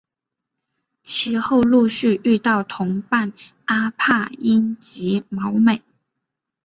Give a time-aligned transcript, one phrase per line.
[1.03, 3.33] 其后陆续遇到同伴
[3.65, 5.83] 阿帕因及毛美。